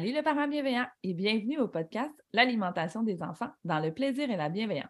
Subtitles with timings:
[0.00, 4.36] Salut le parent bienveillant et bienvenue au podcast L'alimentation des enfants dans le plaisir et
[4.36, 4.88] la bienveillance.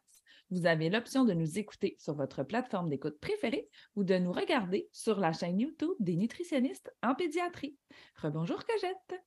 [0.52, 4.89] Vous avez l'option de nous écouter sur votre plateforme d'écoute préférée ou de nous regarder
[4.92, 7.77] sur la chaîne YouTube des nutritionnistes en pédiatrie.
[8.22, 9.20] Rebonjour Cogette.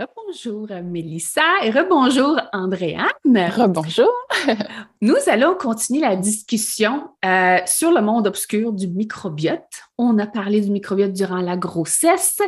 [0.00, 3.04] Rebonjour Mélissa et rebonjour Andréane.
[3.26, 4.10] Rebonjour.
[5.02, 9.68] Nous allons continuer la discussion euh, sur le monde obscur du microbiote.
[9.98, 12.38] On a parlé du microbiote durant la grossesse.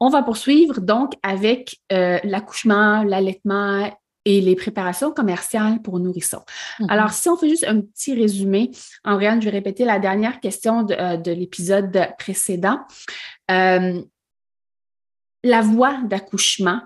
[0.00, 3.88] On va poursuivre donc avec euh, l'accouchement, l'allaitement
[4.24, 6.42] et les préparations commerciales pour nourrissons.
[6.80, 6.90] Mm-hmm.
[6.90, 8.72] Alors, si on fait juste un petit résumé,
[9.04, 12.80] Andréane, je vais répéter la dernière question de, euh, de l'épisode précédent.
[13.48, 13.92] la
[15.60, 16.80] voie d'accouchement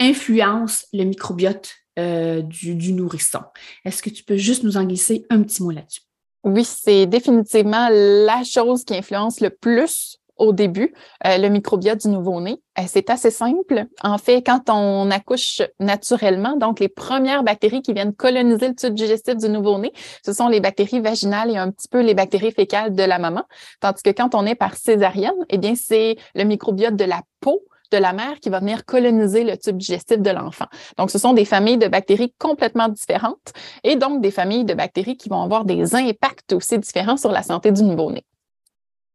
[0.00, 3.40] influence le microbiote euh, du, nourrisson.
[3.84, 6.02] Est-ce que tu peux juste nous en glisser un petit mot là-dessus?
[6.44, 10.92] Oui, c'est définitivement la chose qui influence le plus au début,
[11.26, 12.60] euh, le microbiote du nouveau-né.
[12.78, 13.86] Euh, c'est assez simple.
[14.02, 18.94] En fait, quand on accouche naturellement, donc les premières bactéries qui viennent coloniser le tube
[18.94, 19.92] digestif du nouveau-né,
[20.24, 23.44] ce sont les bactéries vaginales et un petit peu les bactéries fécales de la maman.
[23.80, 27.62] Tandis que quand on est par césarienne, eh bien, c'est le microbiote de la peau
[27.90, 30.66] de la mère qui va venir coloniser le tube digestif de l'enfant.
[30.98, 33.52] Donc, ce sont des familles de bactéries complètement différentes
[33.84, 37.42] et donc des familles de bactéries qui vont avoir des impacts aussi différents sur la
[37.42, 38.24] santé du nouveau-né.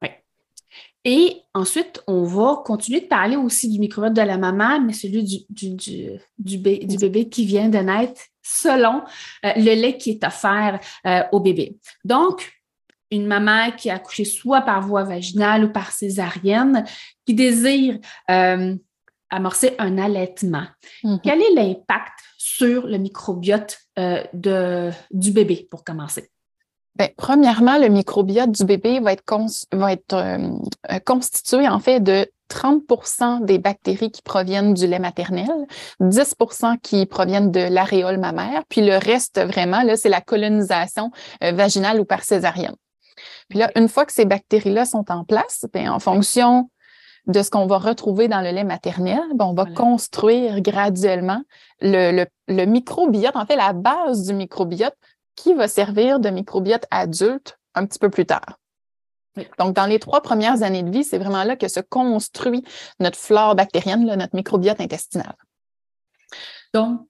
[0.02, 0.10] Oui.
[1.04, 5.24] Et ensuite, on va continuer de parler aussi du microbiote de la maman, mais celui
[5.24, 9.02] du, du, du, bébé qui vient de naître selon
[9.46, 11.78] euh, le lait qui est offert euh, au bébé.
[12.04, 12.52] Donc,
[13.12, 16.86] une maman qui a accouché soit par voie vaginale ou par césarienne,
[17.32, 17.98] qui désire
[18.30, 18.76] euh,
[19.30, 20.66] amorcer un allaitement.
[21.04, 21.20] Mm-hmm.
[21.24, 26.30] Quel est l'impact sur le microbiote euh, de, du bébé, pour commencer?
[26.96, 29.24] Bien, premièrement, le microbiote du bébé va être,
[29.72, 35.48] va être euh, constitué en fait de 30% des bactéries qui proviennent du lait maternel,
[36.02, 42.02] 10% qui proviennent de l'aréole mammaire, puis le reste vraiment, là, c'est la colonisation vaginale
[42.02, 42.76] ou par césarienne.
[43.48, 46.70] Puis là, une fois que ces bactéries-là sont en place, bien, en fonction
[47.28, 51.42] de ce qu'on va retrouver dans le lait maternel, bien, on va construire graduellement
[51.80, 54.96] le, le, microbiote, en fait, la base du microbiote
[55.36, 58.58] qui va servir de microbiote adulte un petit peu plus tard.
[59.60, 62.66] Donc, dans les trois premières années de vie, c'est vraiment là que se construit
[63.00, 65.34] notre flore bactérienne, notre microbiote intestinal.
[66.74, 67.02] Donc,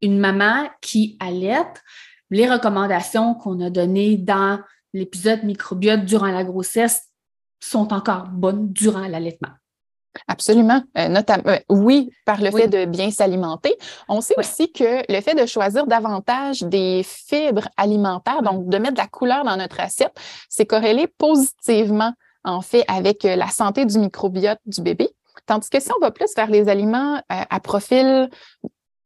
[0.00, 1.82] une maman qui allaite,
[2.30, 4.60] les recommandations qu'on a données dans
[4.92, 7.07] l'épisode microbiote durant la grossesse
[7.60, 9.50] sont encore bonnes durant l'allaitement.
[10.26, 10.82] Absolument.
[10.96, 13.76] Euh, notamment, euh, oui, par le fait de bien s'alimenter.
[14.08, 18.94] On sait aussi que le fait de choisir davantage des fibres alimentaires, donc de mettre
[18.94, 20.14] de la couleur dans notre assiette,
[20.48, 22.12] c'est corrélé positivement,
[22.44, 25.10] en fait, avec euh, la santé du microbiote du bébé.
[25.46, 28.28] Tandis que si on va plus vers les aliments à profil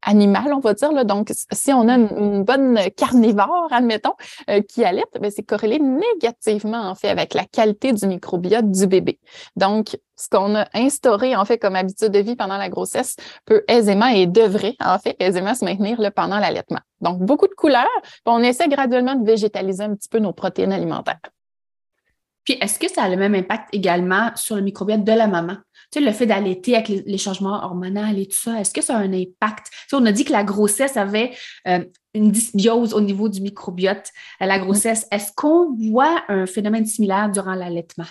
[0.03, 0.93] animal, on va dire.
[0.93, 1.05] Là.
[1.05, 4.15] Donc, si on a une, bonne carnivore, admettons,
[4.51, 8.87] euh, qui allait, ben, c'est corrélé négativement, en fait, avec la qualité du microbiote du
[8.87, 9.19] bébé.
[9.57, 13.65] Donc, ce qu'on a instauré, en fait, comme habitude de vie pendant la grossesse peut
[13.69, 16.81] aisément et devrait, en fait, aisément se maintenir là, pendant l'allaitement.
[17.01, 17.89] Donc, beaucoup de couleurs,
[18.27, 21.21] on essaie graduellement de végétaliser un petit peu nos protéines alimentaires.
[22.45, 25.57] Puis, est-ce que ça a le même impact également sur le microbiote de la maman?
[25.92, 29.00] Sais, le fait d'allaiter avec les, changements hormonaux et tout ça, est-ce que ça a
[29.00, 29.66] un impact?
[29.92, 31.33] On a dit que la grossesse avait
[31.68, 31.84] euh,
[32.15, 34.09] une dysbiose au niveau du microbiote
[34.41, 35.06] à la grossesse.
[35.10, 38.06] Est-ce qu'on voit un phénomène similaire durant l'allaitement?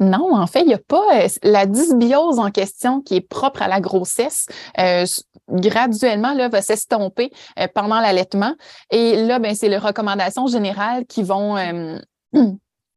[0.00, 3.62] Non, en fait, il n'y a pas euh, la dysbiose en question qui est propre
[3.62, 4.46] à la grossesse.
[4.80, 5.06] Euh,
[5.48, 7.30] graduellement, là, va s'estomper
[7.74, 8.56] pendant l'allaitement.
[8.90, 11.56] Et là, ben, c'est les recommandations générales qui vont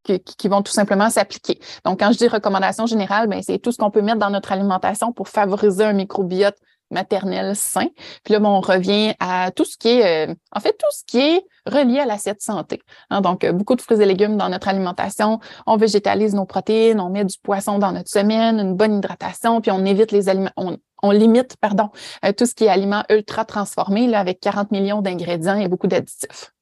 [0.07, 1.59] qui, vont tout simplement s'appliquer.
[1.85, 4.51] Donc, quand je dis recommandation générale, ben, c'est tout ce qu'on peut mettre dans notre
[4.51, 6.55] alimentation pour favoriser un microbiote
[6.91, 7.87] maternel sain.
[8.23, 11.19] Puis là, on revient à tout ce qui est, euh, en fait, tout ce qui
[11.19, 12.81] est relié à l'assiette santé.
[13.09, 13.21] Hein.
[13.21, 15.39] donc, euh, beaucoup de fruits et légumes dans notre alimentation.
[15.65, 19.71] On végétalise nos protéines, on met du poisson dans notre semaine, une bonne hydratation, puis
[19.71, 21.89] on évite les aliments, on, limite, pardon,
[22.25, 25.87] euh, tout ce qui est aliments ultra transformés, là, avec 40 millions d'ingrédients et beaucoup
[25.87, 26.53] d'additifs.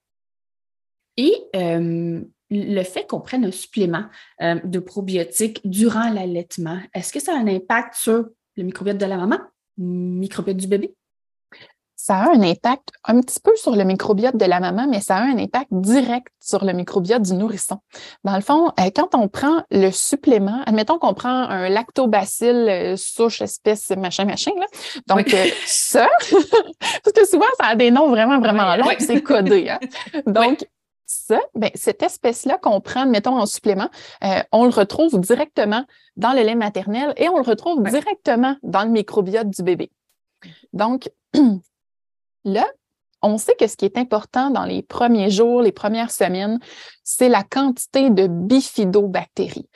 [1.18, 1.34] Et
[2.50, 4.06] le fait qu'on prenne un supplément
[4.40, 8.26] de probiotiques durant l'allaitement, est-ce que ça a un impact sur
[8.56, 9.40] le microbiote de la maman?
[9.78, 10.96] microbiote du bébé?
[11.98, 15.16] Ça a un impact un petit peu sur le microbiote de la maman, mais ça
[15.16, 17.80] a un impact direct sur le microbiote du nourrisson.
[18.24, 22.96] Dans le fond, euh, quand on prend le supplément, admettons qu'on prend un lactobacille euh,
[22.96, 24.68] souche espèce machin machin, là.
[25.08, 26.08] donc euh, ça,
[27.04, 29.70] parce que souvent ça a des noms vraiment vraiment longs, c'est codé.
[29.70, 29.80] Hein?
[30.28, 30.68] Donc
[31.06, 33.90] ça, ben, cette espèce-là qu'on prend, mettons, en supplément,
[34.24, 35.86] euh, on le retrouve directement
[36.18, 39.92] dans le lait maternel et on le retrouve directement dans le microbiote du bébé.
[40.74, 41.10] Donc,
[42.46, 42.66] là,
[43.22, 46.60] on sait que ce qui est important dans les premiers jours, les premières semaines,
[47.04, 49.68] c'est la quantité de bifidobactéries.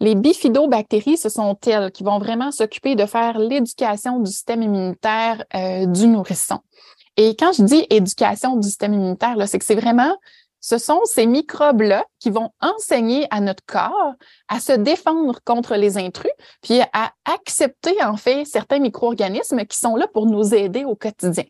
[0.00, 5.44] Les bifidobactéries, ce sont elles qui vont vraiment s'occuper de faire l'éducation du système immunitaire
[5.54, 6.60] euh, du nourrisson.
[7.16, 10.16] Et quand je dis éducation du système immunitaire, c'est que c'est vraiment
[10.64, 14.14] ce sont ces microbes-là qui vont enseigner à notre corps
[14.48, 16.32] à se défendre contre les intrus,
[16.62, 21.44] puis à accepter en fait certains micro-organismes qui sont là pour nous aider au quotidien.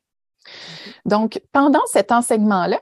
[1.04, 2.80] Donc, pendant cet enseignement-là,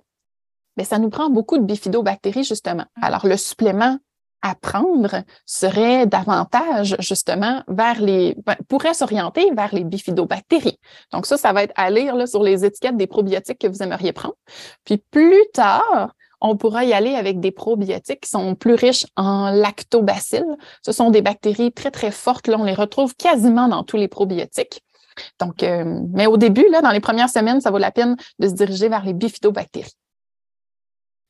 [0.79, 2.87] ben, ça nous prend beaucoup de bifidobactéries, justement.
[3.03, 3.99] Alors, le supplément
[4.41, 10.79] à prendre serait davantage justement vers les, ben, pourrait s'orienter vers les bifidobactéries.
[11.13, 13.83] Donc ça, ça va être à lire là, sur les étiquettes des probiotiques que vous
[13.83, 14.35] aimeriez prendre.
[14.87, 19.51] Puis plus tard, on pourra y aller avec des probiotiques qui sont plus riches en
[19.51, 20.57] lactobacilles.
[20.85, 22.49] Ce sont des bactéries très, très fortes.
[22.49, 24.83] Là, on les retrouve quasiment dans tous les probiotiques.
[25.39, 28.49] Donc, euh, mais au début, là, dans les premières semaines, ça vaut la peine de
[28.49, 29.93] se diriger vers les bifidobactéries.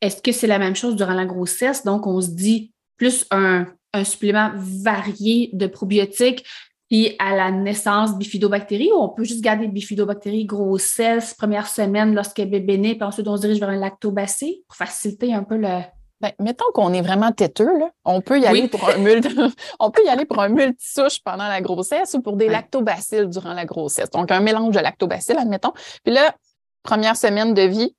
[0.00, 1.85] Est-ce que c'est la même chose durant la grossesse?
[1.85, 6.44] Donc, on se dit plus un, un supplément varié de probiotiques,
[6.92, 12.42] puis à la naissance, bifidobactéries, ou on peut juste garder bifidobactéries grossesse, première semaine lorsque
[12.42, 15.80] bébé naît, puis ensuite on se dirige vers un lactobacille pour faciliter un peu le.
[16.20, 17.88] Bien, mettons qu'on est vraiment têteux, là.
[18.04, 19.34] on peut y aller pour un multi,
[19.80, 23.54] on peut y aller pour un multisouche pendant la grossesse ou pour des lactobacilles durant
[23.54, 24.10] la grossesse.
[24.10, 25.72] Donc, un mélange de lactobacilles, admettons.
[26.04, 26.34] Puis là,
[26.82, 27.96] première semaine de vie,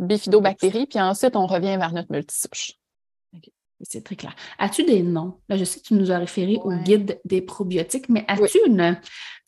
[0.00, 2.72] bifidobactéries, puis ensuite on revient vers notre multisouche.
[3.80, 4.34] C'est très clair.
[4.58, 5.38] As-tu des noms?
[5.48, 8.98] Là, je sais que tu nous as référé au guide des probiotiques, mais as-tu une,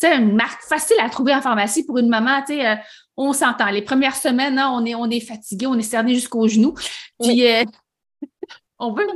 [0.05, 2.43] une marque facile à trouver en pharmacie pour une maman?
[2.49, 2.77] Euh,
[3.17, 3.71] on s'entend.
[3.71, 6.75] Les premières semaines, hein, on, est, on est fatigué, on est cerné jusqu'aux genoux.
[7.21, 7.65] Puis, euh,
[8.79, 9.07] on veut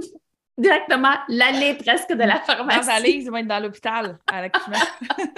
[0.58, 2.86] directement l'aller presque de la pharmacie.
[2.86, 4.78] Dans ils vont être dans l'hôpital à l'accouchement.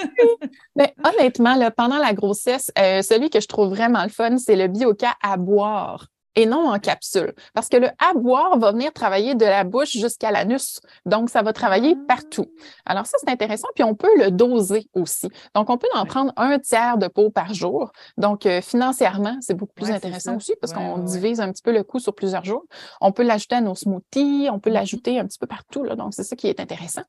[0.77, 4.57] Mais honnêtement, là, pendant la grossesse, euh, celui que je trouve vraiment le fun, c'est
[4.57, 6.07] le bioca à boire
[6.37, 7.35] et non en capsule.
[7.55, 10.81] Parce que le à boire va venir travailler de la bouche jusqu'à l'anus.
[11.07, 12.05] Donc, ça va travailler ah.
[12.07, 12.47] partout.
[12.85, 13.69] Alors, ça, c'est intéressant.
[13.75, 15.29] Puis, on peut le doser aussi.
[15.55, 17.91] Donc, on peut en prendre un tiers de pot par jour.
[18.19, 21.83] Donc, euh, financièrement, c'est beaucoup plus intéressant aussi parce qu'on divise un petit peu le
[21.83, 22.65] coût sur plusieurs jours.
[23.01, 24.75] On peut l'ajouter à nos smoothies, on peut mm-hmm.
[24.75, 25.83] l'ajouter un petit peu partout.
[25.85, 25.97] Là.
[25.97, 27.03] Donc, c'est ça qui est intéressant.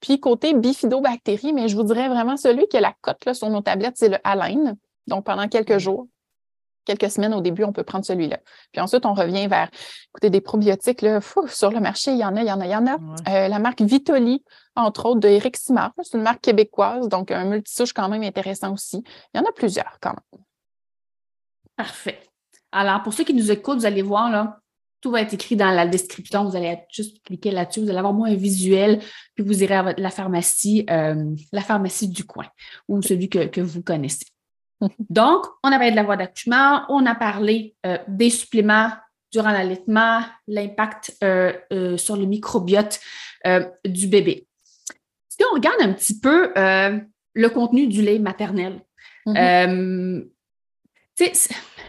[0.00, 3.50] Puis, côté bifidobactéries, mais je vous dirais vraiment celui qui a la cote là, sur
[3.50, 4.76] nos tablettes, c'est le haleine.
[5.08, 6.06] Donc, pendant quelques jours,
[6.88, 8.38] quelques semaines au début, on peut prendre celui-là.
[8.72, 9.68] Puis ensuite, on revient vers,
[10.08, 12.66] écoutez, des probiotiques, là, sur le marché, il y en a, il y en a,
[12.66, 12.96] il y en a.
[13.28, 14.42] Euh, la marque Vitoli,
[14.74, 18.72] entre autres, de Eric Simard, c'est une marque québécoise, donc un multisouche quand même intéressant
[18.72, 19.04] aussi.
[19.34, 20.42] Il y en a plusieurs quand même.
[21.76, 22.20] Parfait.
[22.72, 24.58] Alors, pour ceux qui nous écoutent, vous allez voir, là,
[25.00, 26.44] tout va être écrit dans la description.
[26.44, 27.80] Vous allez juste cliquer là-dessus.
[27.80, 29.00] Vous allez avoir moins un visuel,
[29.34, 32.46] puis vous irez à la pharmacie, euh, la pharmacie du coin
[32.88, 34.26] ou celui que vous connaissez.
[35.10, 38.90] Donc, on a parlé de la voie d'accouchement, on a parlé euh, des suppléments
[39.32, 43.00] durant l'allaitement, l'impact euh, euh, sur le microbiote
[43.84, 44.46] du bébé.
[45.28, 48.80] Si on regarde un petit peu le contenu du lait maternel,
[49.26, 50.24] mm-hmm.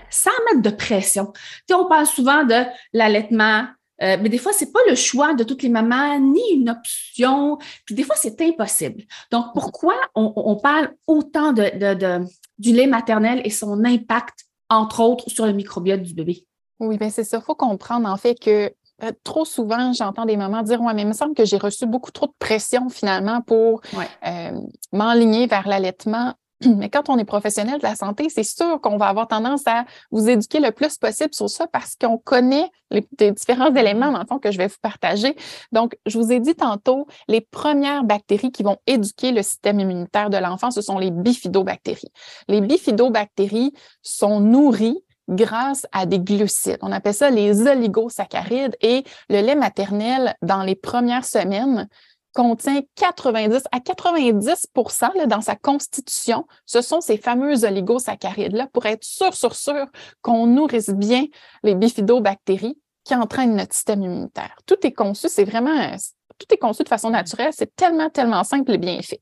[0.10, 1.34] sans mettre de pression,
[1.72, 3.68] on parle souvent de l'allaitement,
[4.00, 7.58] mais des fois, ce n'est pas le choix de toutes les mamans, ni une option.
[7.86, 9.04] Puis des fois, c'est impossible.
[9.32, 12.24] Donc, pourquoi on, parle autant de,
[12.60, 16.46] du lait maternel et son impact, entre autres, sur le microbiote du bébé.
[16.80, 17.38] Oui, bien c'est ça.
[17.38, 18.72] Il faut comprendre en fait que
[19.04, 21.86] euh, trop souvent, j'entends des mamans dire Ouais, mais il me semble que j'ai reçu
[21.86, 23.82] beaucoup trop de pression finalement pour
[24.26, 24.52] euh,
[24.92, 26.34] m'enligner vers l'allaitement.
[26.66, 29.86] Mais quand on est professionnel de la santé, c'est sûr qu'on va avoir tendance à
[30.12, 34.26] vous éduquer le plus possible sur ça parce qu'on connaît les, différents éléments, dans le
[34.26, 35.36] fond, que je vais vous partager.
[35.72, 40.30] Donc, je vous ai dit tantôt, les premières bactéries qui vont éduquer le système immunitaire
[40.30, 42.12] de l'enfant, ce sont les bifidobactéries.
[42.48, 46.80] Les bifidobactéries sont nourries grâce à des glucides.
[46.82, 51.88] On appelle ça les oligosaccharides et le lait maternel dans les premières semaines
[52.34, 59.34] contient 90 à 90% dans sa constitution, ce sont ces fameux oligosaccharides-là pour être sûr,
[59.34, 59.86] sûr, sûr
[60.22, 61.26] qu'on nourrisse bien
[61.64, 64.56] les bifidobactéries qui entraînent notre système immunitaire.
[64.66, 65.96] Tout est conçu, c'est vraiment,
[66.38, 69.22] tout est conçu de façon naturelle, c'est tellement, tellement simple et bien fait.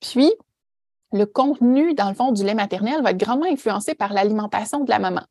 [0.00, 0.32] Puis,
[1.12, 4.90] le contenu, dans le fond, du lait maternel va être grandement influencé par l'alimentation de
[4.90, 5.22] la maman.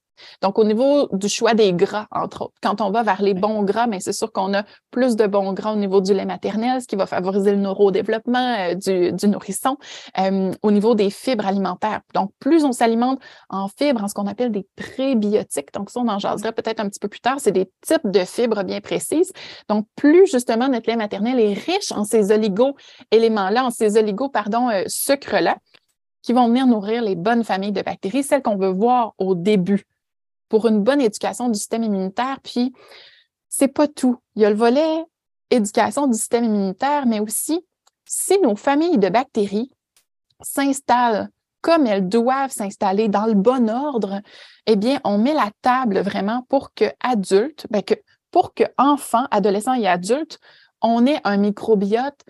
[0.41, 3.63] Donc, au niveau du choix des gras, entre autres, quand on va vers les bons
[3.63, 6.81] gras, mais c'est sûr qu'on a plus de bons gras au niveau du lait maternel,
[6.81, 9.77] ce qui va favoriser le neurodéveloppement euh, du, nourrisson.
[10.19, 14.27] Euh, au niveau des fibres alimentaires, donc plus on s'alimente en fibres, en ce qu'on
[14.27, 17.51] appelle des prébiotiques, donc ça, on en jaserait peut-être un petit peu plus tard, c'est
[17.51, 19.31] des types de fibres bien précises.
[19.69, 24.69] Donc, plus justement notre lait maternel est riche en ces oligo-éléments-là, en ces oligo, pardon,
[24.69, 25.57] euh, sucres-là,
[26.21, 29.85] qui vont venir nourrir les bonnes familles de bactéries, celles qu'on veut voir au début
[30.53, 32.37] pour une bonne éducation du système immunitaire.
[32.43, 32.73] Puis,
[33.49, 34.19] c'est pas tout.
[34.35, 35.03] Il y a le volet
[35.49, 37.65] éducation du système immunitaire, mais aussi
[38.05, 39.71] si nos familles de bactéries
[40.41, 41.29] s'installent
[41.61, 44.21] comme elles doivent s'installer dans le bon ordre,
[44.67, 47.95] eh bien, on met la table vraiment pour que adultes, ben que,
[48.29, 50.37] pour que enfants, adolescents et adultes,
[50.81, 52.21] on ait un microbiote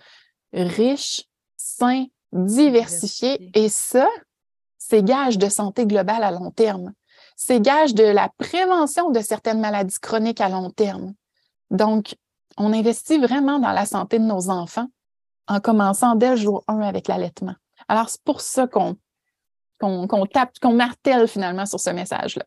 [0.54, 1.26] riche,
[1.58, 3.52] sain, diversifié.
[3.54, 4.08] Et ça,
[4.78, 6.94] c'est gage de santé globale à long terme
[7.36, 11.14] c'est gage de la prévention de certaines maladies chroniques à long terme.
[11.72, 12.16] Donc,
[12.58, 14.88] on investit vraiment dans la santé de nos enfants
[15.48, 17.56] en commençant dès le jour 1 avec l'allaitement.
[17.88, 18.98] Alors, c'est pour ça qu'on
[19.80, 22.46] qu'on tape, qu'on martèle finalement sur ce message-là.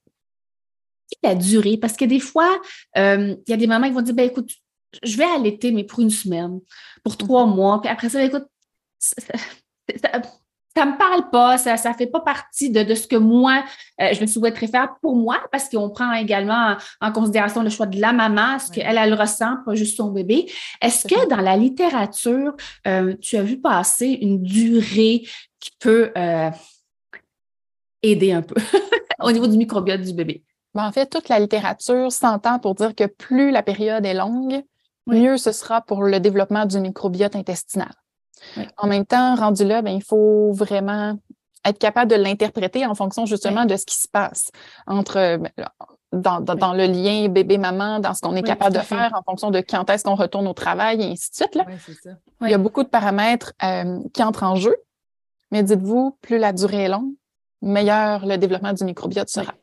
[1.22, 2.58] La durée, parce que des fois,
[2.96, 4.50] euh, il y a des mamans qui vont dire, ben écoute,
[5.02, 6.60] je vais allaiter, mais pour une semaine,
[7.04, 7.54] pour trois mm-hmm.
[7.54, 8.46] mois, puis après ça, ben, écoute,
[8.98, 10.22] ça
[10.84, 13.64] me parle pas, ça ne fait pas partie de, ce que moi,
[14.00, 17.86] euh, je me souhaiterais faire pour moi, parce qu'on prend également en, considération le choix
[17.86, 20.50] de la maman, ce qu'elle, elle ressent, pas juste son bébé.
[20.82, 22.54] Est-ce que dans la littérature,
[22.86, 25.22] euh, tu as vu passer une durée
[25.60, 26.50] qui peut euh,
[28.02, 28.56] aider un peu
[29.22, 30.42] au niveau du microbiote du bébé?
[30.74, 34.62] Ben, en fait, toute la littérature s'entend pour dire que plus la période est longue,
[35.06, 37.92] mieux ce sera pour le développement du microbiote intestinal.
[38.76, 41.18] En même temps, rendu là, ben, il faut vraiment
[41.64, 44.50] être capable de l'interpréter en fonction justement de ce qui se passe
[44.86, 45.50] entre ben,
[46.12, 49.88] dans, le lien bébé-maman, dans ce qu'on est capable de faire en fonction de quand
[49.90, 51.54] est-ce qu'on retourne au travail et ainsi de suite.
[51.54, 51.66] Là.
[52.42, 54.74] Il y a beaucoup de paramètres euh, qui entrent en jeu,
[55.50, 57.12] mais dites-vous, plus la durée est longue,
[57.62, 59.54] meilleur le développement du microbiote sera.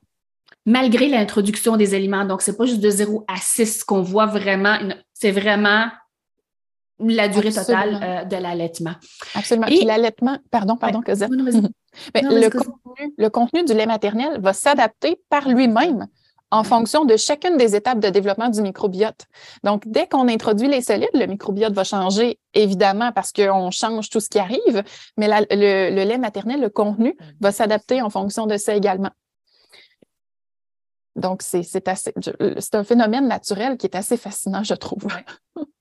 [0.65, 4.77] Malgré l'introduction des aliments, donc c'est pas juste de 0 à 6 qu'on voit vraiment,
[5.13, 5.87] c'est vraiment
[6.99, 8.93] la durée totale euh, de l'allaitement.
[9.35, 9.67] Absolument.
[9.67, 11.31] Et l'allaitement, pardon, pardon, Cosette.
[12.15, 16.07] le, contenu, le contenu du lait maternel va s'adapter par lui-même
[16.53, 19.25] en fonction de chacune des étapes de développement du microbiote.
[19.63, 24.19] Donc, dès qu'on introduit les solides, le microbiote va changer, évidemment, parce qu'on change tout
[24.19, 24.83] ce qui arrive,
[25.17, 29.09] mais le, lait maternel, le contenu, va s'adapter en fonction de ça également.
[31.15, 32.11] Donc, c'est assez,
[32.57, 35.05] c'est un phénomène naturel qui est assez fascinant, je trouve.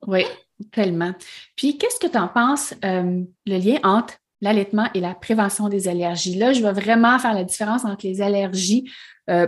[0.07, 0.25] Oui,
[0.73, 1.13] tellement.
[1.57, 5.89] Puis, qu'est-ce que tu en penses, euh, le lien entre l'allaitement et la prévention des
[5.89, 6.35] allergies?
[6.35, 8.91] Là, je vais vraiment faire la différence entre les allergies
[9.31, 9.47] euh,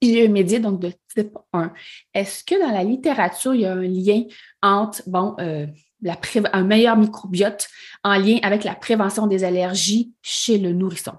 [0.00, 1.72] immédiates, donc de type 1.
[2.14, 4.22] Est-ce que dans la littérature, il y a un lien
[4.62, 5.66] entre, bon, euh,
[6.00, 6.16] la
[6.52, 7.68] un meilleur microbiote
[8.02, 11.14] en lien avec la prévention des allergies chez le nourrisson?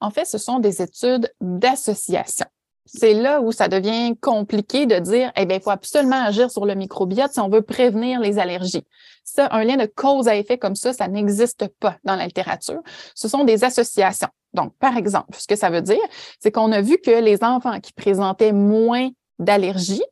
[0.00, 2.46] En fait, ce sont des études d'association
[2.86, 6.66] c'est là où ça devient compliqué de dire, eh bien, il faut absolument agir sur
[6.66, 8.84] le microbiote si on veut prévenir les allergies.
[9.24, 12.80] Ça, un lien de cause à effet comme ça, ça n'existe pas dans la littérature.
[13.14, 14.28] Ce sont des associations.
[14.52, 15.96] Donc, par exemple, ce que ça veut dire,
[16.40, 20.04] c'est qu'on a vu que les enfants qui présentaient moins d'allergies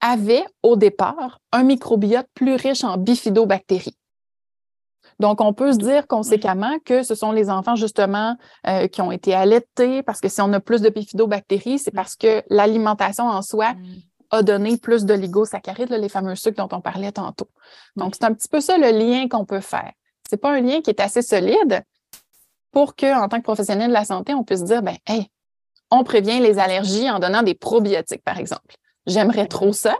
[0.00, 3.96] avaient au départ un microbiote plus riche en bifidobactéries.
[5.20, 9.12] Donc, on peut se dire conséquemment que ce sont les enfants, justement, euh, qui ont
[9.12, 13.42] été allaités, parce que si on a plus de bifidobactéries, c'est parce que l'alimentation en
[13.42, 13.74] soi
[14.30, 17.48] a donné plus de ligosaccharides, les fameux sucres dont on parlait tantôt.
[17.96, 19.92] Donc, c'est un petit peu ça le lien qu'on peut faire.
[20.28, 21.82] C'est pas un lien qui est assez solide
[22.72, 25.28] pour que, en tant que professionnel de la santé, on puisse dire, ben, hey,
[25.90, 28.74] on prévient les allergies en donnant des probiotiques, par exemple.
[29.06, 29.94] J'aimerais trop ça,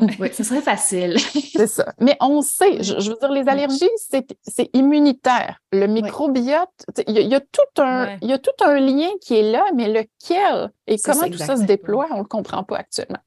[0.00, 1.18] Oui, ce serait facile.
[1.18, 1.94] c'est ça.
[2.00, 5.60] Mais on sait, je, veux dire, les allergies, c'est immunitaire.
[5.72, 6.68] Le microbiote,
[7.06, 9.88] il y, a tout un, il y a tout un lien qui est là, mais
[9.88, 13.18] lequel et comment tout ça se déploie, on ne le comprend pas actuellement.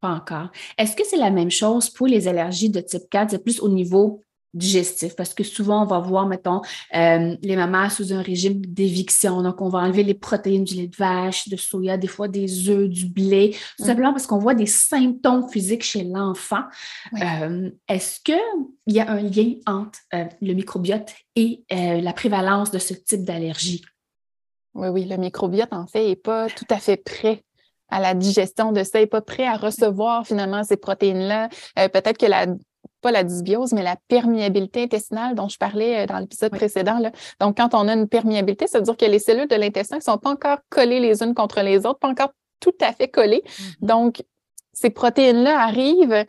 [0.00, 0.48] Pas encore.
[0.78, 3.30] Est-ce que c'est la même chose pour les allergies de type 4?
[3.30, 4.22] C'est plus au niveau
[4.54, 6.60] digestif parce que souvent on va voir, mettons,
[6.94, 9.42] euh, les mamans sous un régime d'éviction.
[9.42, 12.68] Donc, on va enlever les protéines du lait de vache, de soya, des fois des
[12.68, 13.86] œufs, du blé, tout mm.
[13.86, 16.62] simplement parce qu'on voit des symptômes physiques chez l'enfant.
[17.22, 18.36] Euh, est-ce qu'il
[18.88, 23.82] y a un lien entre euh, le microbiote et la prévalence de ce type d'allergie?
[24.74, 27.42] Oui, oui, le microbiote, en fait, n'est pas tout à fait prêt
[27.88, 31.48] à la digestion de ça, n'est pas prêt à recevoir finalement ces protéines-là.
[31.74, 32.46] Peut-être que la
[33.00, 36.98] pas la dysbiose, mais la perméabilité intestinale dont je parlais euh, dans l'épisode précédent.
[36.98, 37.12] Là.
[37.40, 40.02] Donc, quand on a une perméabilité, ça veut dire que les cellules de l'intestin ne
[40.02, 43.42] sont pas encore collées les unes contre les autres, pas encore tout à fait collées.
[43.46, 43.86] Mm-hmm.
[43.86, 44.22] Donc,
[44.72, 46.24] ces protéines-là arrivent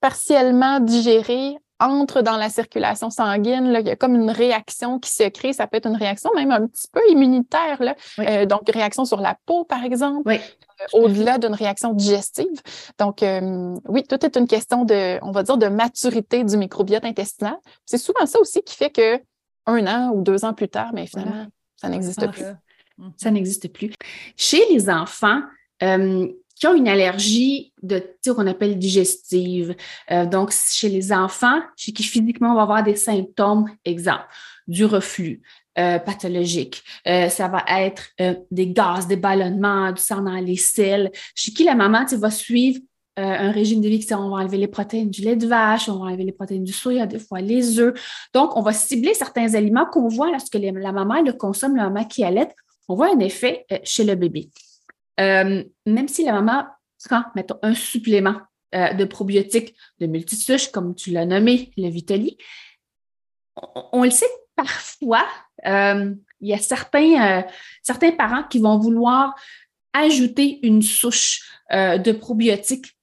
[0.00, 3.70] partiellement digérées entrent dans la circulation sanguine.
[3.70, 3.80] Là.
[3.80, 5.52] Il y a comme une réaction qui se crée.
[5.52, 7.82] Ça peut être une réaction même un petit peu immunitaire.
[7.82, 7.94] Là.
[8.20, 10.22] Euh, donc, réaction sur la peau, par exemple.
[10.26, 10.36] Oui.
[10.36, 12.60] Euh, au-delà d'une réaction digestive.
[12.98, 17.04] Donc, euh, oui, tout est une question de, on va dire, de maturité du microbiote
[17.04, 17.56] intestinal.
[17.86, 19.20] C'est souvent ça aussi qui fait que
[19.66, 22.44] un an ou deux ans plus tard, mais finalement, ça n'existe plus.
[23.16, 23.92] Ça n'existe plus.
[24.36, 25.40] Chez les enfants,
[26.58, 29.76] qui ont une allergie de qu'on appelle digestive.
[30.30, 34.26] donc, chez les enfants, chez qui physiquement on va avoir des symptômes, exemple,
[34.66, 35.42] du reflux,
[35.78, 36.82] euh, pathologique.
[37.06, 41.12] Euh, ça va être euh, des gaz, des ballonnements, du sang dans les selles.
[41.34, 42.80] Chez qui la maman va suivre
[43.18, 44.18] un régime d'éviction.
[44.18, 46.72] On va enlever les protéines du lait de vache, on va enlever les protéines du
[46.72, 47.94] soya, des fois les œufs.
[48.32, 52.04] Donc, on va cibler certains aliments qu'on voit lorsque la maman le consomme, la maman
[52.04, 52.48] qui allait.
[52.88, 54.50] On voit un effet chez le bébé.
[55.18, 56.64] Même si la maman
[57.04, 58.36] prend, mettons, un supplément
[58.72, 62.36] de probiotiques de multisouches, comme tu l'as nommé, le Vitali,
[63.92, 65.26] on, le sait parfois,
[65.66, 67.42] euh, il y a certains, euh,
[67.82, 69.34] certains parents qui vont vouloir
[69.92, 71.42] ajouter une souche
[71.72, 72.96] euh, de probiotiques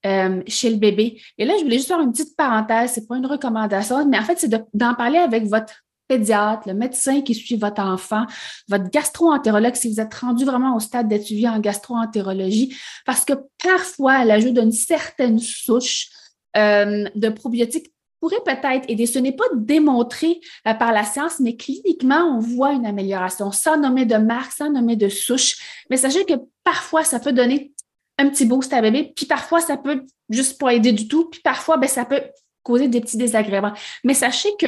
[0.47, 1.21] chez le bébé.
[1.37, 4.19] Et là, je voulais juste faire une petite parenthèse, ce n'est pas une recommandation, mais
[4.19, 8.25] en fait, c'est d'en parler avec votre pédiatre, le médecin qui suit votre enfant,
[8.67, 14.25] votre gastro-entérologue si vous êtes rendu vraiment au stade suivi en gastro-entérologie, parce que parfois,
[14.25, 16.09] l'ajout d'une certaine souche
[16.55, 19.05] de probiotiques pourrait peut-être aider.
[19.05, 23.75] Ce n'est pas démontré euh, par la science, mais cliniquement, on voit une amélioration sans
[23.75, 25.57] nommer de marque, sans nommer de souche.
[25.89, 27.73] Mais sachez que parfois, ça peut donner
[28.17, 31.41] un petit boost à bébé, puis parfois, ça peut juste pas aider du tout, puis
[31.41, 32.21] parfois, ben, ça peut
[32.61, 33.73] causer des petits désagréments.
[34.05, 34.67] Mais sachez que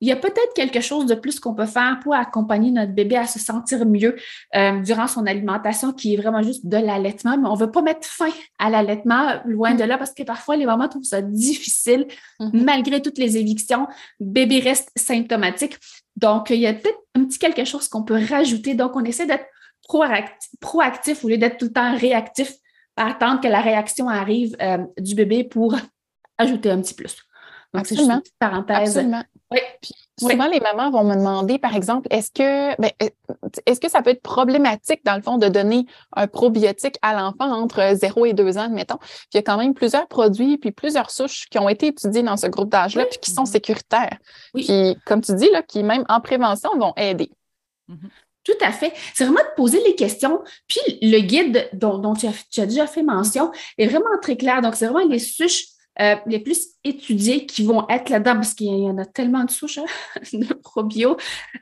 [0.00, 3.16] il y a peut-être quelque chose de plus qu'on peut faire pour accompagner notre bébé
[3.16, 4.16] à se sentir mieux
[4.54, 7.38] euh, durant son alimentation, qui est vraiment juste de l'allaitement.
[7.38, 10.56] Mais on ne veut pas mettre fin à l'allaitement, loin de là, parce que parfois
[10.56, 12.06] les mamans trouvent ça difficile,
[12.40, 12.64] mm-hmm.
[12.64, 13.86] malgré toutes les évictions.
[14.20, 15.78] Bébé reste symptomatique.
[16.16, 18.74] Donc, il y a peut-être un petit quelque chose qu'on peut rajouter.
[18.74, 19.46] Donc, on essaie d'être
[20.60, 22.52] proactif, au lieu d'être tout le temps réactif,
[22.96, 25.76] attendre que la réaction arrive euh, du bébé pour
[26.38, 27.16] ajouter un petit plus.
[27.74, 29.04] Donc, c'est juste une petite parenthèse.
[29.50, 29.60] Oui.
[30.18, 32.90] souvent, les mamans vont me demander, par exemple, est-ce que, ben,
[33.64, 37.52] est-ce que ça peut être problématique, dans le fond, de donner un probiotique à l'enfant
[37.52, 38.98] entre 0 et 2 ans, admettons?
[38.98, 42.24] Puis il y a quand même plusieurs produits, puis plusieurs souches qui ont été étudiées
[42.24, 43.46] dans ce groupe d'âge-là, puis qui sont mm-hmm.
[43.46, 44.18] sécuritaires.
[44.54, 47.30] Puis, comme tu dis, là, qui même en prévention vont aider.
[47.88, 48.10] Mm-hmm.
[48.46, 48.92] Tout à fait.
[49.14, 50.40] C'est vraiment de poser les questions.
[50.68, 54.62] Puis le guide dont, tu, as, tu, as, déjà fait mention est vraiment très clair.
[54.62, 55.64] Donc, c'est vraiment les souches
[56.00, 59.50] euh, les plus étudiés qui vont être là-dedans, parce qu'il y en a tellement de
[59.50, 59.86] souches hein,
[60.32, 61.16] de probio.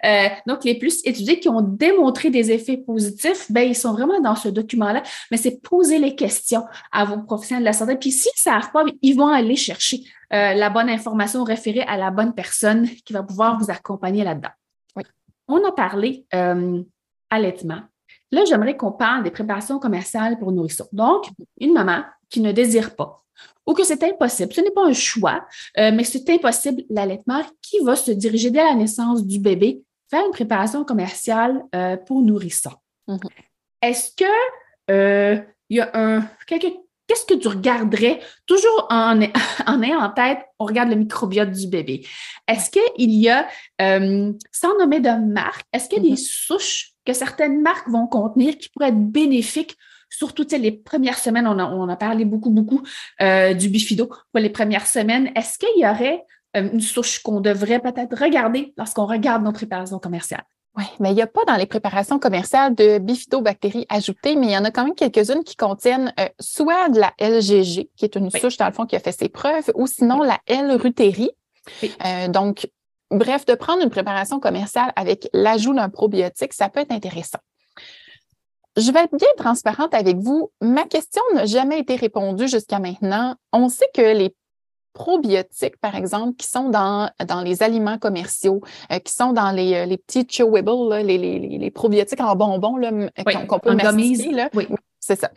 [0.05, 4.21] Euh, donc, les plus étudiés qui ont démontré des effets positifs, ben, ils sont vraiment
[4.21, 5.03] dans ce document-là.
[5.31, 7.97] Mais c'est poser les questions à vos professionnels de la santé.
[7.97, 11.97] Puis, s'ils ne savent pas, ils vont aller chercher euh, la bonne information référée à
[11.97, 14.51] la bonne personne qui va pouvoir vous accompagner là-dedans.
[14.97, 15.05] Oui.
[15.49, 16.27] On a parlé
[17.31, 17.83] allaitement.
[18.35, 20.89] Là, j'aimerais qu'on parle des préparations commerciales pour nourrissons.
[20.93, 21.27] Donc,
[21.61, 23.25] une maman qui ne désire pas
[23.65, 24.53] ou que c'est impossible.
[24.53, 25.47] Ce n'est pas un choix,
[25.79, 30.27] euh, mais c'est impossible l'allaitement qui va se diriger dès la naissance du bébé vers
[30.27, 32.75] une préparation commerciale euh, pour nourrissons.
[33.09, 33.29] Mm-hmm.
[33.83, 34.25] Est-ce que
[34.91, 36.29] euh, il y a un
[37.07, 38.21] Qu'est-ce que tu regarderais?
[38.47, 39.21] Toujours en,
[39.67, 42.05] en ayant en tête, on regarde le microbiote du bébé.
[42.49, 43.47] Est-ce qu'il y a,
[44.51, 46.47] sans nommer de marque, est-ce qu'il y a des mm-hmm.
[46.47, 49.77] souches que certaines marques vont contenir qui pourraient être bénéfiques
[50.17, 52.83] surtout les premières semaines, on a, on a, parlé beaucoup, beaucoup
[53.21, 55.31] euh, du bifido pour les premières semaines.
[55.35, 56.25] Est-ce qu'il y aurait
[56.57, 60.45] euh, une souche qu'on devrait peut-être regarder lorsqu'on regarde nos préparations commerciales?
[60.77, 64.53] Oui, mais il n'y a pas dans les préparations commerciales de bifidobactéries ajoutées, mais il
[64.53, 68.17] y en a quand même quelques-unes qui contiennent euh, soit de la LGG, qui est
[68.17, 71.31] une souche dans le fond qui a fait ses preuves, ou sinon la L-rutérie.
[72.29, 72.69] Donc,
[73.19, 77.39] bref, de prendre une préparation commerciale avec l'ajout d'un probiotique, ça peut être intéressant.
[78.77, 80.51] Je vais être bien transparente avec vous.
[80.61, 83.37] Ma question n'a jamais été répondue jusqu'à maintenant.
[83.53, 84.35] On sait que les
[84.95, 89.75] probiotiques, par exemple, qui sont dans, dans les aliments commerciaux, euh, qui sont dans les,
[89.75, 92.79] euh, les petits chewable, les, les, les, probiotiques en bonbons
[93.49, 94.49] qu'on peut mastiquer.
[94.55, 94.69] Oui.
[95.01, 95.31] C'est ça.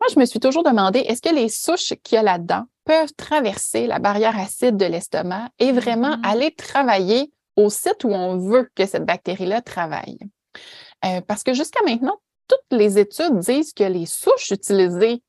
[0.00, 3.12] Moi, je me suis toujours demandé, est-ce que les souches qu'il y a là-dedans peuvent
[3.16, 6.26] traverser la barrière acide de l'estomac et vraiment mm-hmm.
[6.26, 10.18] aller travailler au site où on veut que cette bactérie-là travaille?
[11.04, 12.18] Euh, parce que jusqu'à maintenant,
[12.48, 15.22] toutes les études disent que les souches utilisées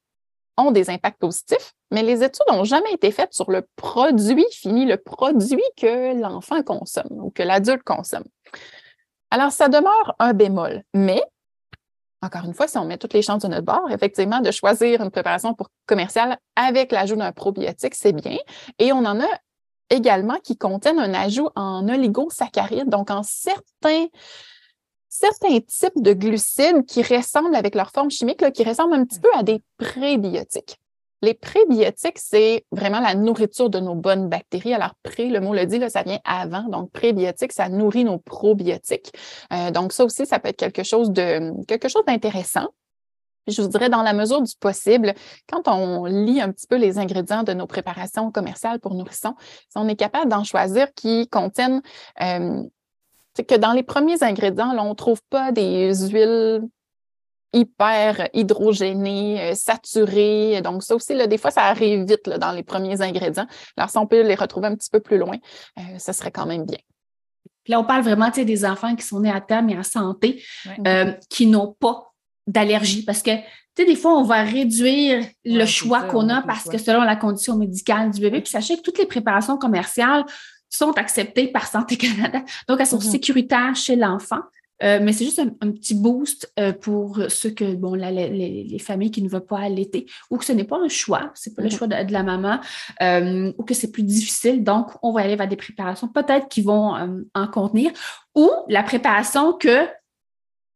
[0.58, 4.86] ont des impacts positifs, mais les études n'ont jamais été faites sur le produit fini,
[4.86, 8.26] le produit que l'enfant consomme ou que l'adulte consomme.
[9.32, 11.24] Alors, ça demeure un bémol, mais
[12.24, 15.02] encore une fois, si on met toutes les chances de notre bord, effectivement, de choisir
[15.02, 18.38] une préparation pour commerciale avec l'ajout d'un probiotique, c'est bien.
[18.80, 19.28] Et on en a
[19.90, 24.08] également qui contiennent un ajout en oligosaccharides, donc en certains
[25.10, 29.30] certains types de glucides qui ressemblent avec leur forme chimique, qui ressemblent un petit peu
[29.36, 30.78] à des prébiotiques.
[31.24, 34.74] Les prébiotiques, c'est vraiment la nourriture de nos bonnes bactéries.
[34.74, 36.64] Alors, pré, le mot le dit, ça vient avant.
[36.64, 39.14] Donc, prébiotiques, ça nourrit nos probiotiques.
[39.54, 42.68] Euh, donc, ça aussi, ça peut être quelque chose d'intéressant.
[43.48, 45.14] Je vous dirais, dans la mesure du possible,
[45.50, 49.36] quand on lit un petit peu les ingrédients de nos préparations commerciales pour nourrissons,
[49.76, 51.82] on est capable d'en choisir qui contiennent
[52.22, 52.64] euh,
[53.36, 56.62] c'est que dans les premiers ingrédients, on ne trouve pas des huiles
[57.54, 60.62] hyper hydrogénées, euh, saturées.
[60.62, 63.48] Donc, ça aussi, là, des fois, ça arrive vite dans les premiers ingrédients.
[63.78, 65.38] Alors, si on peut les retrouver un petit peu plus loin,
[65.78, 66.80] euh, ça serait quand même bien.
[67.64, 70.44] Puis là, on parle vraiment des enfants qui sont nés à terme et en santé,
[70.86, 72.12] euh, qui n'ont pas
[72.46, 73.04] d'allergie.
[73.04, 73.44] Parce que, tu
[73.78, 77.56] sais, des fois, on va réduire le choix qu'on a parce que selon la condition
[77.56, 78.42] médicale du bébé.
[78.42, 80.26] Puis sachez que toutes les préparations commerciales
[80.70, 82.42] sont acceptées par Santé Canada.
[82.68, 83.12] Donc, elles sont mm-hmm.
[83.12, 84.42] sécuritaires chez l'enfant.
[84.84, 89.22] Euh, mais c'est juste un, petit boost euh, pour ceux que, bon, les, familles qui
[89.22, 91.78] ne veulent pas allaiter ou que ce n'est pas un choix, c'est pas le mm-hmm.
[91.78, 92.60] choix de, la maman
[93.02, 94.64] euh, ou que c'est plus difficile.
[94.64, 96.96] Donc, on va aller vers des préparations peut-être qui vont
[97.34, 97.92] en contenir
[98.36, 99.88] ou la préparation que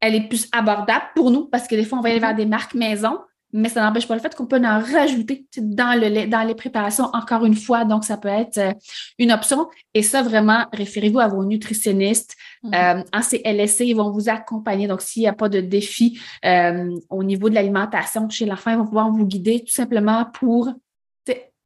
[0.00, 2.22] elle est plus abordable pour nous parce que des fois, on va aller mm-hmm.
[2.22, 3.18] vers des marques maison
[3.52, 7.06] mais ça n'empêche pas le fait qu'on peut en rajouter dans, le, dans les préparations
[7.14, 7.84] encore une fois.
[7.84, 8.72] Donc, ça peut être euh,
[9.18, 9.68] une option.
[9.94, 12.36] Et ça, vraiment, référez-vous à vos nutritionnistes.
[12.64, 12.98] Mm-hmm.
[12.98, 14.86] Euh, en CLSC, ils vont vous accompagner.
[14.86, 18.78] Donc, s'il n'y a pas de défi euh, au niveau de l'alimentation chez l'enfant, ils
[18.78, 20.70] vont pouvoir vous guider tout simplement pour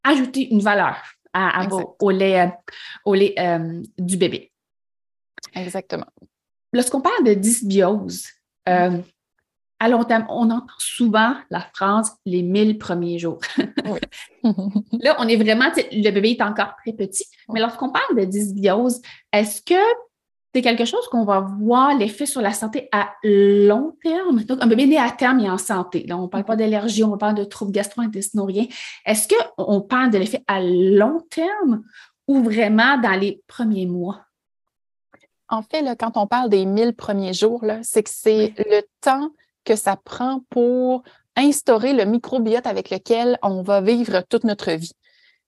[0.04, 0.96] ajouter une valeur
[1.32, 1.66] à,
[2.00, 2.52] au lait,
[3.04, 3.36] au lait
[3.96, 4.50] du bébé.
[5.54, 6.06] Exactement.
[6.72, 8.26] Lorsqu'on parle de dysbiose,
[9.82, 13.40] à long terme, on entend souvent la phrase les mille premiers jours.
[14.44, 19.02] là, on est vraiment, le bébé est encore très petit, mais lorsqu'on parle de dysbiose,
[19.32, 19.82] est-ce que
[20.54, 24.44] c'est quelque chose qu'on va voir l'effet sur la santé à long terme?
[24.44, 26.04] Donc, un bébé né à terme et en santé.
[26.06, 28.66] Là, on ne parle pas d'allergie, on parle de troubles gastro-intestinaux, rien.
[29.04, 31.82] Est-ce qu'on parle de l'effet à long terme
[32.28, 34.20] ou vraiment dans les premiers mois?
[35.48, 39.32] En fait, là, quand on parle des mille premiers jours, c'est que c'est le temps
[39.64, 41.02] que ça prend pour
[41.36, 44.92] instaurer le microbiote avec lequel on va vivre toute notre vie.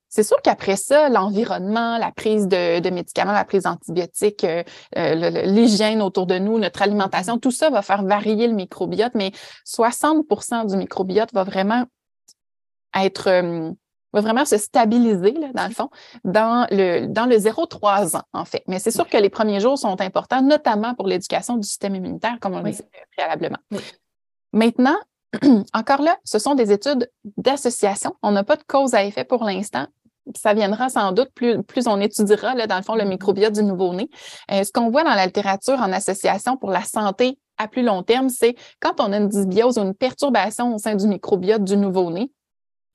[0.08, 4.62] C'est sûr qu'après ça, l'environnement, la prise de, médicaments, la prise d'antibiotiques, euh,
[4.96, 9.32] euh, l'hygiène autour de nous, notre alimentation, tout ça va faire varier le microbiote, mais
[9.66, 11.84] 60% du microbiote va vraiment
[12.94, 13.72] être euh,
[14.12, 15.90] va vraiment se stabiliser, là, dans le fond,
[16.22, 18.62] dans le, dans le 0-3 ans, en fait.
[18.68, 22.38] Mais c'est sûr que les premiers jours sont importants, notamment pour l'éducation du système immunitaire,
[22.40, 23.58] comme on le disait préalablement.
[24.54, 24.96] Maintenant,
[25.74, 28.14] encore là, ce sont des études d'association.
[28.22, 29.86] On n'a pas de cause à effet pour l'instant.
[30.36, 33.08] Ça viendra sans doute plus, plus on étudiera, là, dans le fond, le mm-hmm.
[33.08, 34.08] microbiote du nouveau-né.
[34.52, 38.04] Euh, ce qu'on voit dans la littérature en association pour la santé à plus long
[38.04, 41.76] terme, c'est quand on a une dysbiose ou une perturbation au sein du microbiote du
[41.76, 42.30] nouveau-né,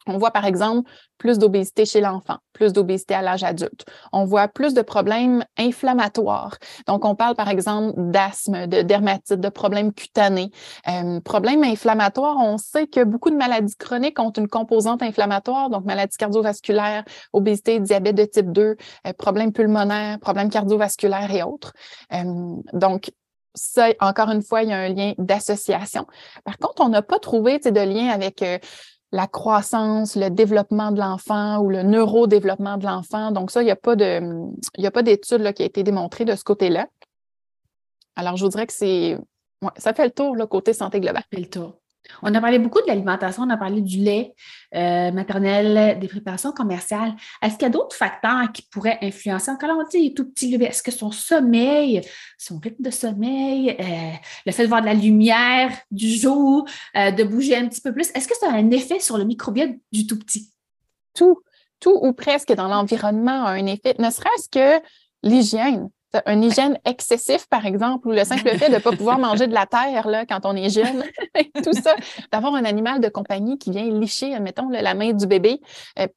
[0.09, 3.85] on voit par exemple plus d'obésité chez l'enfant, plus d'obésité à l'âge adulte.
[4.13, 6.57] On voit plus de problèmes inflammatoires.
[6.87, 10.51] Donc, on parle par exemple d'asthme, de dermatite, de problèmes cutanés.
[10.87, 15.85] Euh, problèmes inflammatoires, on sait que beaucoup de maladies chroniques ont une composante inflammatoire, donc
[15.85, 18.75] maladies cardiovasculaires, obésité, diabète de type 2,
[19.07, 21.73] euh, problèmes pulmonaires, problèmes cardiovasculaires et autres.
[22.13, 23.11] Euh, donc,
[23.55, 26.05] ça, encore une fois, il y a un lien d'association.
[26.43, 28.57] Par contre, on n'a pas trouvé de lien avec euh,
[29.11, 33.31] la croissance, le développement de l'enfant ou le neurodéveloppement de l'enfant.
[33.31, 36.87] Donc ça, il n'y a pas d'étude qui a été démontrée de ce côté-là.
[38.15, 39.17] Alors, je vous dirais que c'est
[39.77, 41.23] ça fait le tour, le côté santé globale.
[41.23, 41.73] Ça fait le tour.
[42.21, 44.33] On a parlé beaucoup de l'alimentation, on a parlé du lait
[44.75, 47.15] euh, maternel, des préparations commerciales.
[47.41, 49.51] Est-ce qu'il y a d'autres facteurs qui pourraient influencer?
[49.51, 52.01] Encore on dit tout petit Est-ce que son sommeil,
[52.37, 54.11] son rythme de sommeil, euh,
[54.45, 57.93] le fait de voir de la lumière du jour, euh, de bouger un petit peu
[57.93, 60.51] plus, est-ce que ça a un effet sur le microbiote du tout petit?
[61.13, 61.41] Tout,
[61.79, 64.83] tout ou presque dans l'environnement a un effet, ne serait-ce que
[65.23, 65.89] l'hygiène.
[66.25, 69.53] Un hygiène excessif, par exemple, ou le simple fait de ne pas pouvoir manger de
[69.53, 71.03] la terre là, quand on est jeune,
[71.63, 71.95] tout ça,
[72.31, 75.61] d'avoir un animal de compagnie qui vient licher, admettons, la main du bébé.
[75.99, 76.07] Euh,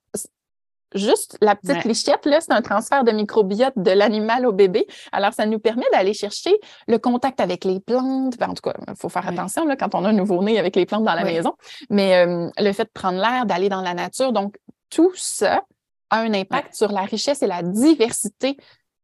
[0.95, 4.87] juste la petite lichette, là, c'est un transfert de microbiote de l'animal au bébé.
[5.11, 6.53] Alors, ça nous permet d'aller chercher
[6.87, 8.39] le contact avec les plantes.
[8.39, 10.77] Ben, en tout cas, il faut faire attention là, quand on a un nouveau-né avec
[10.77, 11.55] les plantes dans la maison.
[11.91, 14.57] Mais euh, le fait de prendre l'air, d'aller dans la nature, donc
[14.91, 15.63] tout ça
[16.11, 18.57] a un impact sur la richesse et la diversité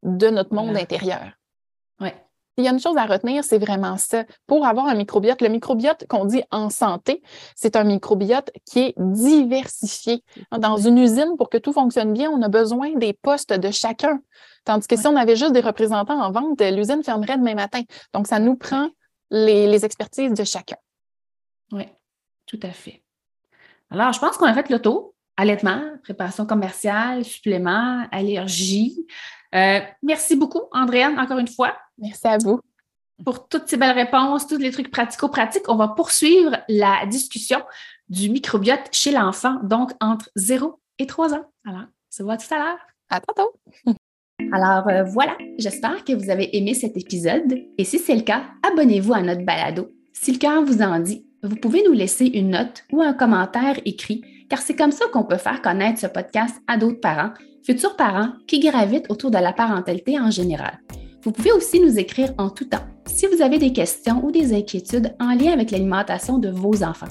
[0.03, 1.33] de notre monde intérieur.
[2.01, 2.15] Ouais.
[2.57, 4.25] Il y a une chose à retenir, c'est vraiment ça.
[4.49, 7.23] Pour avoir un microbiote, le microbiote qu'on dit en santé,
[7.55, 10.25] c'est un microbiote qui est diversifié.
[10.51, 14.21] Dans une usine, pour que tout fonctionne bien, on a besoin des postes de chacun.
[14.65, 17.83] Tandis que si on avait juste des représentants en vente, l'usine fermerait demain matin.
[18.13, 18.89] Donc, ça nous prend
[19.31, 20.77] les, les expertises de chacun.
[21.71, 21.85] Oui,
[22.47, 23.05] tout à fait.
[23.91, 25.15] Alors, je pense qu'on a fait le tour.
[25.37, 29.07] Allaitement, préparation commerciale, supplément, allergie.
[29.55, 31.77] Euh, merci beaucoup, Andréane, encore une fois.
[31.99, 32.61] Merci à vous.
[33.25, 37.61] Pour toutes ces belles réponses, tous les trucs pratico-pratiques, on va poursuivre la discussion
[38.09, 41.45] du microbiote chez l'enfant, donc entre 0 et 3 ans.
[41.67, 42.79] Alors, se voit tout à l'heure.
[43.11, 43.53] À tantôt.
[44.53, 48.45] Alors euh, voilà, j'espère que vous avez aimé cet épisode et si c'est le cas,
[48.63, 49.91] abonnez-vous à notre balado.
[50.13, 53.81] Si le cœur vous en dit, vous pouvez nous laisser une note ou un commentaire
[53.85, 57.33] écrit car c'est comme ça qu'on peut faire connaître ce podcast à d'autres parents,
[57.69, 60.81] futurs parents qui gravitent autour de la parentalité en général.
[61.23, 64.55] Vous pouvez aussi nous écrire en tout temps si vous avez des questions ou des
[64.55, 67.09] inquiétudes en lien avec l'alimentation de vos enfants.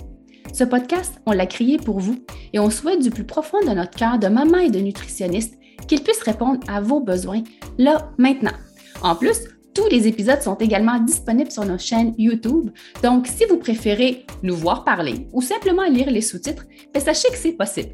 [0.52, 2.16] Ce podcast, on l'a créé pour vous
[2.54, 6.02] et on souhaite du plus profond de notre cœur de maman et de nutritionniste qu'il
[6.02, 7.44] puisse répondre à vos besoins
[7.78, 8.58] là, maintenant.
[9.04, 9.38] En plus,
[9.76, 12.72] tous les épisodes sont également disponibles sur nos chaînes YouTube.
[13.04, 16.66] Donc, si vous préférez nous voir parler ou simplement lire les sous-titres,
[16.96, 17.94] ben, sachez que c'est possible.